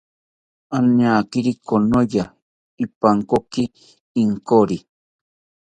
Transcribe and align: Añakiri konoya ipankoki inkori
Añakiri 0.77 1.51
konoya 1.67 2.25
ipankoki 2.83 3.63
inkori 4.21 4.77